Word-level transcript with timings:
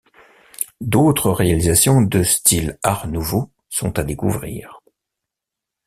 D'autres 0.81 1.29
réalisations 1.29 2.01
de 2.01 2.23
style 2.23 2.79
Art 2.81 3.07
nouveau 3.07 3.51
sont 3.69 3.99
à 3.99 4.03
découvrir. 4.03 4.81